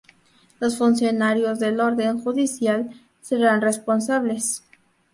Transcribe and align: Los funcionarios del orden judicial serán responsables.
Los 0.59 0.79
funcionarios 0.79 1.59
del 1.59 1.79
orden 1.79 2.17
judicial 2.19 2.89
serán 3.21 3.61
responsables. 3.61 4.63